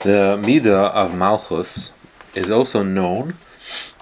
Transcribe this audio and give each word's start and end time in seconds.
The 0.00 0.38
Midah 0.40 0.92
of 0.92 1.16
Malchus 1.16 1.92
is 2.32 2.52
also 2.52 2.84
known 2.84 3.34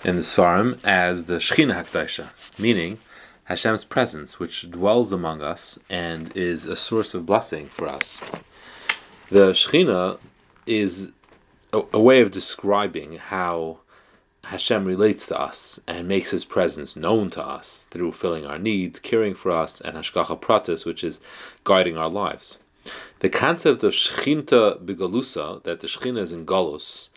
in 0.04 0.17
the 0.17 0.22
Svarim 0.22 0.79
as 0.84 1.25
the 1.25 1.37
Shechina 1.37 1.72
Hakdaisha, 1.72 2.29
meaning 2.58 2.99
Hashem's 3.45 3.83
presence, 3.83 4.38
which 4.38 4.71
dwells 4.71 5.11
among 5.11 5.40
us 5.40 5.79
and 5.88 6.37
is 6.37 6.67
a 6.67 6.77
source 6.77 7.14
of 7.14 7.24
blessing 7.24 7.71
for 7.71 7.88
us. 7.88 8.21
The 9.30 9.53
Shechina 9.53 10.19
is 10.67 11.13
a, 11.72 11.81
a 11.95 11.99
way 11.99 12.21
of 12.21 12.31
describing 12.31 13.17
how 13.17 13.78
Hashem 14.44 14.85
relates 14.85 15.26
to 15.28 15.40
us 15.40 15.81
and 15.88 16.06
makes 16.06 16.30
His 16.30 16.45
presence 16.45 16.95
known 16.95 17.30
to 17.30 17.42
us 17.42 17.87
through 17.91 18.12
filling 18.12 18.45
our 18.45 18.59
needs, 18.59 18.98
caring 18.98 19.33
for 19.33 19.51
us, 19.51 19.80
and 19.80 19.97
Hashgacha 19.97 20.42
Pratis, 20.42 20.84
which 20.84 21.02
is 21.02 21.20
guiding 21.65 21.97
our 21.97 22.10
lives. 22.10 22.59
The 23.20 23.28
concept 23.28 23.82
of 23.82 23.92
Shechinta 23.92 24.84
Bigalusa, 24.84 25.62
that 25.64 25.80
the 25.80 25.86
Shechina 25.86 26.18
is 26.18 26.32
in 26.32 26.46
Galus, 26.46 27.08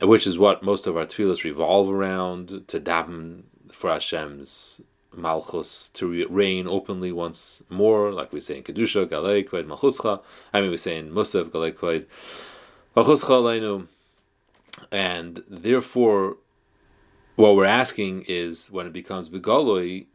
which 0.00 0.26
is 0.26 0.38
what 0.38 0.62
most 0.62 0.86
of 0.86 0.96
our 0.96 1.06
tefillahs 1.06 1.44
revolve 1.44 1.90
around, 1.90 2.64
to 2.68 2.80
daven 2.80 3.42
for 3.72 3.90
Hashem's 3.90 4.82
Malchus, 5.14 5.88
to 5.94 6.26
reign 6.28 6.66
openly 6.66 7.12
once 7.12 7.62
more, 7.68 8.12
like 8.12 8.32
we 8.32 8.40
say 8.40 8.56
in 8.56 8.62
Kedusha, 8.62 9.06
Galei 9.06 9.46
Kved 9.48 9.66
Malchuscha, 9.66 10.22
I 10.52 10.60
mean 10.60 10.70
we 10.70 10.78
say 10.78 10.96
in 10.96 11.10
Musaf, 11.12 11.50
Galei 11.50 11.72
Kved 11.72 12.06
Malchuscha 12.96 13.42
Leinu, 13.42 13.86
and 14.90 15.42
therefore 15.48 16.36
what 17.36 17.56
we're 17.56 17.64
asking 17.64 18.24
is 18.28 18.70
when 18.70 18.86
it 18.86 18.92
becomes 18.92 19.28
Begaloi, 19.28 20.06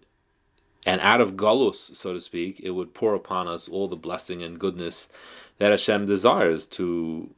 and 0.86 1.02
out 1.02 1.22
of 1.22 1.36
galus, 1.36 1.96
so 1.96 2.14
to 2.14 2.22
speak, 2.22 2.60
it 2.62 2.72
would 2.72 2.94
pour 2.94 3.14
upon 3.14 3.48
us 3.48 3.68
all 3.68 3.88
the 3.88 3.96
blessing 3.96 4.42
and 4.42 4.60
goodness 4.60 5.10
that 5.58 5.72
Hashem 5.72 6.06
desires 6.06 6.66
to 6.68 7.30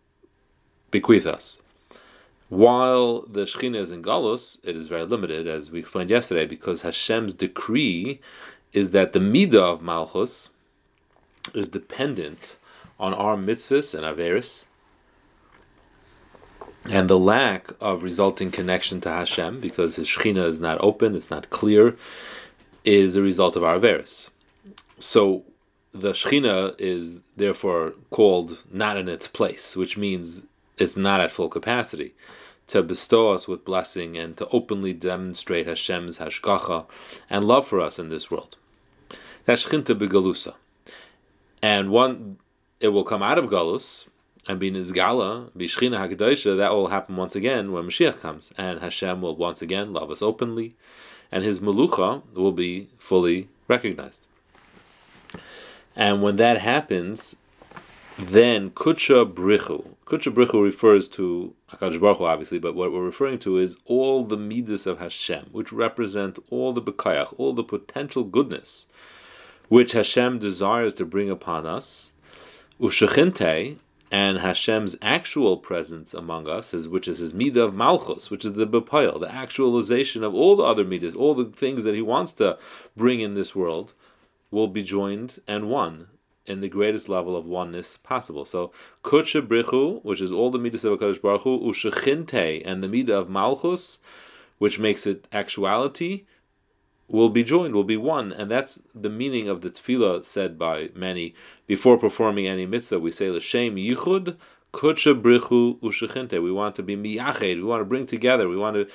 bequeath 0.91 1.25
us. 1.25 1.62
While 2.49 3.21
the 3.21 3.41
Shekhinah 3.41 3.77
is 3.77 3.91
in 3.91 4.01
galus, 4.01 4.60
it 4.63 4.76
is 4.76 4.87
very 4.87 5.05
limited, 5.05 5.48
as 5.48 5.70
we 5.70 5.79
explained 5.79 6.10
yesterday, 6.10 6.45
because 6.45 6.82
Hashem's 6.82 7.34
decree 7.34 8.20
is 8.73 8.91
that 8.91 9.13
the 9.13 9.20
midah 9.20 9.73
of 9.73 9.82
Malchus 9.82 10.49
is 11.54 11.67
dependent 11.67 12.55
on 12.99 13.13
our 13.13 13.37
mitzvahs 13.37 13.93
and 13.93 14.04
averis, 14.04 14.65
and 16.90 17.10
the 17.10 17.20
lack 17.20 17.71
of 17.79 18.04
resulting 18.04 18.51
connection 18.51 18.99
to 19.01 19.10
Hashem, 19.10 19.60
because 19.60 19.95
his 19.95 20.07
Shekhinah 20.07 20.48
is 20.48 20.60
not 20.60 20.77
open, 20.82 21.15
it's 21.15 21.29
not 21.29 21.49
clear, 21.49 21.95
is 22.84 23.16
a 23.16 23.22
result 23.22 23.55
of 23.55 23.63
our 23.63 23.80
Averis. 23.80 24.30
So 24.99 25.44
the 25.94 26.12
Shechina 26.12 26.80
is 26.80 27.20
therefore 27.35 27.94
called 28.10 28.63
not 28.72 28.98
in 28.98 29.08
its 29.08 29.27
place, 29.27 29.76
which 29.76 29.98
means 29.98 30.44
it's 30.77 30.96
not 30.96 31.22
at 31.22 31.32
full 31.32 31.50
capacity 31.50 32.13
to 32.68 32.84
bestow 32.84 33.32
us 33.32 33.48
with 33.48 33.66
blessing 33.66 34.16
and 34.18 34.38
to 34.38 34.48
openly 34.50 34.94
demonstrate 34.94 35.66
Hashem's 35.66 36.20
hashgacha 36.20 36.85
and 37.30 37.44
love 37.44 37.68
for 37.68 37.82
us 37.82 37.98
in 37.98 38.10
this 38.10 38.30
world. 38.30 38.55
That's 39.46 39.66
Shechinta 39.66 39.98
begalusa. 39.98 40.54
And 41.62 41.90
one, 41.90 42.38
it 42.80 42.90
will 42.90 43.04
come 43.04 43.24
out 43.24 43.40
of 43.40 43.46
Galus 43.46 44.07
and 44.48 44.60
be 44.60 44.72
Nizgala, 44.72 45.50
be 45.57 45.68
Shechina 45.68 46.07
HaKadoshah, 46.07 46.57
that 46.57 46.72
will 46.72 46.88
happen 46.88 47.18
once 47.18 47.35
again 47.35 47.72
when 47.72 47.85
Mashiach 47.85 48.22
comes. 48.22 48.54
And 48.57 48.80
Hashem 48.80 49.22
will 49.22 49.35
once 49.35 49.62
again 49.62 49.91
love 49.91 50.12
us 50.12 50.22
openly 50.22 50.76
and 51.32 51.44
his 51.44 51.60
melucha 51.60 52.22
will 52.34 52.52
be 52.52 52.90
fully 52.98 53.49
recognized. 53.68 54.26
And 55.96 56.22
when 56.22 56.38
that 56.38 56.60
happens, 56.60 57.35
then 58.18 58.70
kucha 58.72 59.32
brichu. 59.32 59.85
Kucha 60.05 60.34
brichu 60.34 60.63
refers 60.63 61.07
to 61.10 61.54
Hakadosh 61.72 62.00
Baruch 62.00 62.18
Hu, 62.18 62.26
obviously, 62.26 62.60
but 62.60 62.76
what 62.76 62.91
we're 62.91 63.04
referring 63.04 63.40
to 63.40 63.57
is 63.57 63.77
all 63.85 64.25
the 64.25 64.38
midas 64.38 64.85
of 64.88 65.00
Hashem, 65.00 65.47
which 65.52 65.72
represent 65.72 66.40
all 66.50 66.74
the 66.74 66.81
bekayach, 66.81 67.34
all 67.38 67.53
the 67.53 67.63
potential 67.63 68.23
goodness, 68.23 68.88
which 69.68 69.94
Hashem 69.94 70.39
desires 70.39 70.94
to 70.95 71.06
bring 71.06 71.29
upon 71.29 71.66
us. 71.66 72.12
Ushechinte, 72.79 73.78
and 74.11 74.39
Hashem's 74.39 74.95
actual 75.01 75.57
presence 75.57 76.13
among 76.13 76.47
us, 76.47 76.73
which 76.73 77.07
is 77.07 77.19
his 77.19 77.33
midah 77.33 77.65
of 77.65 77.75
malchus, 77.75 78.31
which 78.31 78.43
is 78.43 78.53
the 78.53 78.65
bepayel, 78.65 79.19
the 79.19 79.31
actualization 79.31 80.23
of 80.23 80.33
all 80.33 80.55
the 80.55 80.63
other 80.63 80.83
midas, 80.83 81.15
all 81.15 81.35
the 81.35 81.45
things 81.45 81.83
that 81.83 81.95
he 81.95 82.01
wants 82.01 82.33
to 82.33 82.57
bring 82.97 83.21
in 83.21 83.35
this 83.35 83.55
world, 83.55 83.93
will 84.51 84.67
be 84.67 84.83
joined 84.83 85.39
and 85.47 85.69
one 85.69 86.07
in 86.47 86.61
the 86.61 86.67
greatest 86.67 87.07
level 87.07 87.37
of 87.37 87.45
oneness 87.45 87.97
possible. 87.97 88.45
So 88.45 88.71
kutsha 89.03 89.45
brichu, 89.45 90.03
which 90.03 90.21
is 90.21 90.31
all 90.31 90.49
the 90.49 90.57
midas 90.57 90.83
of 90.83 90.97
Hakadosh 90.97 91.21
Baruch 91.21 91.41
Hu, 91.41 91.59
ushechinte, 91.59 92.63
and 92.65 92.81
the 92.83 92.87
midah 92.87 93.11
of 93.11 93.29
malchus, 93.29 93.99
which 94.57 94.79
makes 94.79 95.05
it 95.05 95.27
actuality, 95.31 96.25
will 97.09 97.29
be 97.29 97.43
joined, 97.43 97.73
will 97.73 97.83
be 97.83 97.97
one, 97.97 98.31
and 98.31 98.49
that's 98.49 98.79
the 98.93 99.09
meaning 99.09 99.49
of 99.49 99.61
the 99.61 99.69
tefillah 99.69 100.23
said 100.23 100.57
by 100.57 100.89
many 100.95 101.33
before 101.67 101.97
performing 101.97 102.47
any 102.47 102.65
mitzvah. 102.65 102.99
We 102.99 103.11
say 103.11 103.29
l'shem 103.29 103.75
yichud 103.75 104.37
kutsha 104.73 105.19
brichu 105.19 105.79
ushechinte. 105.79 106.41
We 106.41 106.51
want 106.51 106.75
to 106.75 106.83
be 106.83 106.95
miyached. 106.95 107.55
We 107.55 107.63
want 107.63 107.81
to 107.81 107.85
bring 107.85 108.05
together. 108.05 108.47
We 108.47 108.57
want 108.57 108.75
to 108.75 108.87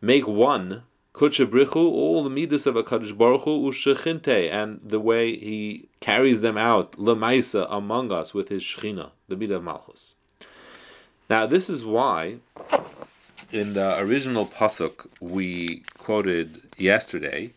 make 0.00 0.26
one 0.26 0.84
kutsha 1.12 1.46
brichu 1.46 1.76
all 1.76 2.22
the 2.22 2.30
midas 2.30 2.66
of 2.66 2.76
Hakadosh 2.76 3.16
baruch 3.16 3.42
hu 3.42 3.70
ushechinte, 3.70 4.50
and 4.50 4.80
the 4.84 5.00
way 5.00 5.36
he 5.36 5.88
carries 6.00 6.40
them 6.40 6.56
out 6.56 6.92
lemaisa 6.92 7.66
among 7.68 8.12
us 8.12 8.32
with 8.32 8.48
his 8.48 8.62
shechina, 8.62 9.10
the 9.28 9.36
midah 9.36 9.56
of 9.56 9.64
malchus. 9.64 10.14
Now 11.28 11.46
this 11.46 11.68
is 11.68 11.84
why 11.84 12.38
in 13.52 13.74
the 13.74 13.98
original 13.98 14.46
pasuk 14.46 15.06
we 15.20 15.82
quoted 15.98 16.62
yesterday, 16.76 17.52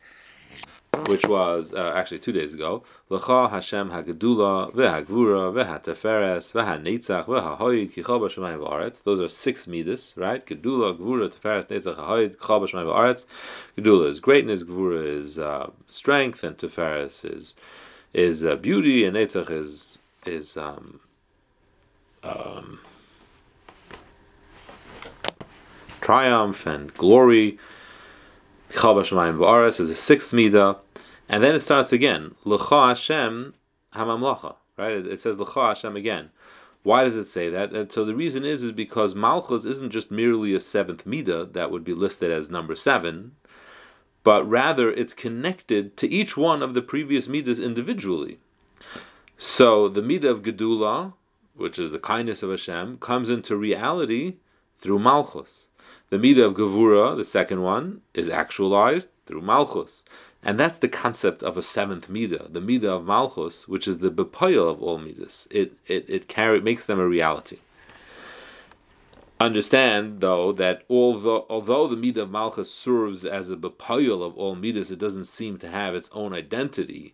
which 1.05 1.25
was 1.27 1.73
uh, 1.73 1.93
actually 1.95 2.19
two 2.19 2.31
days 2.31 2.53
ago, 2.53 2.83
L'cha 3.09 3.47
Hashem 3.49 3.89
Hagedula 3.89 4.73
v'Hagvura 4.73 5.53
v'Hateferes 5.53 6.51
v'Hanetzach 6.53 7.25
v'Hahoyid 7.25 7.93
Kichal 7.93 8.19
B'Shemayim 8.19 8.59
V'Aretz. 8.65 9.03
Those 9.03 9.19
are 9.19 9.29
six 9.29 9.67
midas, 9.67 10.13
right? 10.17 10.45
Gedula, 10.45 10.97
Gvura, 10.97 11.29
Teferes, 11.29 11.67
Netzach, 11.67 11.95
Hahoyid 11.97 12.37
Kichal 12.37 12.61
B'Shemayim 12.61 12.87
V'Aretz. 12.93 13.25
Gedula 13.77 14.07
is 14.07 14.19
greatness, 14.19 14.63
Gvura 14.63 15.05
is 15.05 15.39
uh, 15.39 15.69
strength, 15.87 16.43
and 16.43 16.57
Teferes 16.57 17.23
is 17.25 17.55
is 18.13 18.43
uh, 18.43 18.55
beauty, 18.55 19.05
and 19.05 19.15
Netzach 19.15 19.51
is 19.51 19.99
is 20.25 20.57
um, 20.57 20.99
um, 22.23 22.79
triumph 26.09 26.65
and 26.65 26.91
glory. 26.95 27.59
Chal 28.73 28.95
b'shamayim 28.95 29.37
v'aras 29.37 29.79
is 29.79 29.89
the 29.89 29.95
sixth 29.95 30.31
midah, 30.31 30.79
and 31.29 31.43
then 31.43 31.53
it 31.53 31.59
starts 31.59 31.91
again. 31.91 32.33
L'cha 32.45 32.87
Hashem 32.87 33.53
hamamlacha. 33.93 34.55
Right? 34.75 35.05
It, 35.05 35.19
says 35.19 35.37
l'cha 35.37 35.67
Hashem 35.67 35.95
again. 35.95 36.31
Why 36.81 37.03
does 37.03 37.15
it 37.15 37.25
say 37.25 37.49
that? 37.49 37.73
And 37.73 37.91
so 37.91 38.05
the 38.05 38.15
reason 38.15 38.43
is 38.43 38.63
is 38.63 38.71
because 38.71 39.13
Malchus 39.13 39.65
isn't 39.65 39.91
just 39.91 40.09
merely 40.09 40.55
a 40.55 40.59
seventh 40.59 41.05
midah 41.05 41.53
that 41.53 41.69
would 41.69 41.83
be 41.83 41.93
listed 41.93 42.31
as 42.31 42.49
number 42.49 42.75
seven, 42.75 43.35
but 44.23 44.49
rather 44.49 44.91
it's 44.91 45.13
connected 45.13 45.95
to 45.97 46.09
each 46.09 46.35
one 46.35 46.63
of 46.63 46.73
the 46.73 46.81
previous 46.81 47.27
midas 47.27 47.59
individually. 47.59 48.39
So 49.37 49.87
the 49.87 50.01
midah 50.01 50.31
of 50.31 50.41
Gedula, 50.41 51.13
which 51.53 51.77
is 51.77 51.91
the 51.91 51.99
kindness 51.99 52.41
of 52.41 52.49
Hashem, 52.49 52.97
comes 52.97 53.29
into 53.29 53.55
reality 53.55 54.37
through 54.79 54.97
Malchus. 54.97 55.68
The 56.09 56.17
midah 56.17 56.45
of 56.45 56.55
Gevura, 56.55 57.15
the 57.15 57.25
second 57.25 57.61
one, 57.61 58.01
is 58.13 58.29
actualized 58.29 59.09
through 59.27 59.41
Malchus. 59.41 60.03
And 60.41 60.59
that's 60.59 60.79
the 60.79 60.87
concept 60.87 61.43
of 61.43 61.57
a 61.57 61.63
seventh 61.63 62.09
midah, 62.09 62.51
the 62.51 62.61
midah 62.61 62.97
of 62.97 63.05
Malchus, 63.05 63.67
which 63.67 63.87
is 63.87 63.99
the 63.99 64.09
bepoil 64.09 64.67
of 64.69 64.81
all 64.81 64.97
midas. 64.97 65.47
It, 65.51 65.73
it, 65.85 66.09
it 66.09 66.27
carry, 66.27 66.61
makes 66.61 66.85
them 66.85 66.99
a 66.99 67.07
reality. 67.07 67.59
Understand, 69.39 70.21
though, 70.21 70.51
that 70.53 70.83
although, 70.89 71.45
although 71.49 71.87
the 71.87 71.95
midah 71.95 72.23
of 72.23 72.31
Malchus 72.31 72.73
serves 72.73 73.23
as 73.23 73.49
a 73.49 73.55
bepoil 73.55 74.23
of 74.23 74.35
all 74.35 74.55
midas, 74.55 74.91
it 74.91 74.99
doesn't 74.99 75.25
seem 75.25 75.57
to 75.59 75.67
have 75.67 75.93
its 75.93 76.09
own 76.13 76.33
identity 76.33 77.13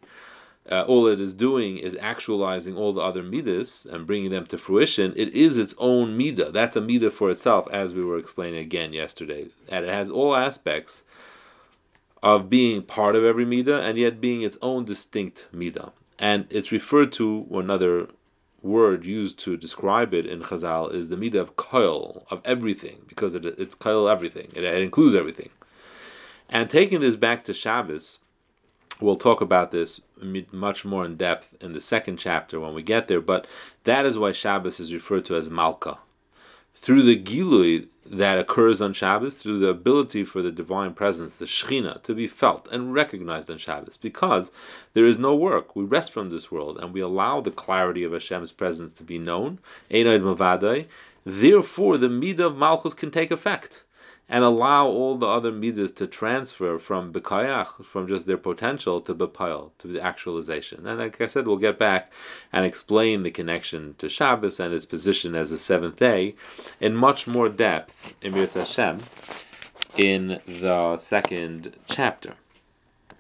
uh, 0.72 0.84
all 0.88 1.08
it 1.08 1.20
is 1.20 1.34
doing 1.34 1.78
is 1.78 1.96
actualizing 2.00 2.76
all 2.76 2.92
the 2.94 3.02
other 3.02 3.22
midas 3.22 3.86
and 3.86 4.08
bringing 4.08 4.32
them 4.32 4.46
to 4.48 4.58
fruition, 4.58 5.14
it 5.16 5.30
is 5.34 5.60
its 5.60 5.76
own 5.78 6.18
midah. 6.18 6.52
That's 6.52 6.76
a 6.76 6.82
midah 6.82 7.12
for 7.12 7.30
itself, 7.30 7.68
as 7.72 7.94
we 7.94 8.04
were 8.04 8.18
explaining 8.18 8.60
again 8.60 8.92
yesterday. 8.92 9.48
And 9.70 9.86
it 9.86 9.92
has 9.92 10.10
all 10.10 10.36
aspects 10.36 11.04
of 12.24 12.50
being 12.50 12.82
part 12.82 13.16
of 13.16 13.24
every 13.24 13.46
midah 13.46 13.88
and 13.88 13.98
yet 13.98 14.20
being 14.20 14.42
its 14.42 14.58
own 14.62 14.86
distinct 14.86 15.48
midah. 15.54 15.92
And 16.18 16.48
it's 16.50 16.72
referred 16.72 17.12
to 17.14 17.46
another 17.52 18.08
word 18.64 19.06
used 19.06 19.38
to 19.38 19.58
describe 19.58 20.16
it 20.16 20.26
in 20.26 20.40
Chazal 20.40 20.92
is 20.92 21.10
the 21.10 21.16
midah 21.16 21.42
of 21.42 21.56
koil, 21.56 22.26
of 22.32 22.42
everything, 22.44 23.04
because 23.08 23.36
it, 23.36 23.46
it's 23.46 23.76
koil 23.76 24.12
everything. 24.12 24.52
It, 24.56 24.64
it 24.64 24.82
includes 24.82 25.14
everything. 25.14 25.50
And 26.50 26.70
taking 26.70 27.02
this 27.02 27.16
back 27.16 27.44
to 27.46 27.54
Shabbos, 27.54 28.18
We'll 29.02 29.18
talk 29.18 29.42
about 29.42 29.72
this 29.72 30.00
much 30.52 30.86
more 30.86 31.06
in 31.06 31.18
depth 31.18 31.56
in 31.62 31.74
the 31.74 31.82
second 31.82 32.18
chapter 32.18 32.60
when 32.60 32.74
we 32.74 32.84
get 32.84 33.08
there, 33.08 33.22
but 33.22 33.48
that 33.84 34.06
is 34.06 34.18
why 34.18 34.32
Shabbos 34.32 34.80
is 34.80 34.94
referred 34.94 35.26
to 35.26 35.36
as 35.36 35.50
Malka. 35.50 36.00
through 36.76 37.02
the 37.02 37.20
Gilui 37.20 37.88
that 38.06 38.38
occurs 38.38 38.82
on 38.82 38.94
Shabbos, 38.94 39.34
through 39.34 39.58
the 39.58 39.70
ability 39.70 40.24
for 40.24 40.44
the 40.44 40.52
divine 40.52 40.94
presence, 40.94 41.38
the 41.38 41.46
Shechina, 41.46 42.04
to 42.04 42.14
be 42.14 42.28
felt 42.28 42.68
and 42.72 42.94
recognized 42.94 43.50
on 43.50 43.58
Shabbos, 43.58 43.98
because 43.98 44.52
there 44.94 45.08
is 45.08 45.18
no 45.18 45.34
work. 45.34 45.76
We 45.76 45.84
rest 45.84 46.12
from 46.12 46.30
this 46.30 46.52
world 46.52 46.78
and 46.78 46.94
we 46.94 47.00
allow 47.00 47.42
the 47.42 47.50
clarity 47.50 48.04
of 48.04 48.12
Hashem's 48.12 48.52
presence 48.52 48.94
to 48.94 49.04
be 49.04 49.18
known. 49.18 49.58
Therefore, 49.90 51.98
the 51.98 52.08
Midah 52.08 52.40
of 52.40 52.58
Malchus 52.58 52.94
can 52.94 53.10
take 53.10 53.32
effect 53.32 53.84
and 54.28 54.44
allow 54.44 54.88
all 54.88 55.18
the 55.18 55.28
other 55.28 55.52
midas 55.52 55.92
to 55.92 56.08
transfer 56.08 56.78
from 56.80 57.14
bekayach, 57.14 57.86
from 57.86 58.08
just 58.08 58.26
their 58.26 58.38
potential, 58.38 59.00
to 59.02 59.14
bepayal, 59.14 59.72
to 59.78 59.88
the 59.88 60.02
actualization. 60.02 60.88
And 60.88 61.00
like 61.00 61.22
I 61.22 61.28
said, 61.28 61.48
we'll 61.48 61.58
get 61.58 61.78
back 61.78 62.12
and 62.52 62.66
explain 62.66 63.24
the 63.24 63.32
connection 63.32 63.96
to 64.00 64.10
Shabbos 64.10 64.60
and 64.60 64.74
its 64.74 64.86
position 64.86 65.36
as 65.36 65.52
the 65.52 65.58
seventh 65.58 65.98
day 65.98 66.36
in 66.80 66.96
much 66.96 67.28
more 67.28 67.50
depth 67.50 68.16
in 68.22 68.34
Hashem 68.34 69.00
in 69.96 70.42
the 70.46 70.98
second 70.98 71.76
chapter. 71.88 72.34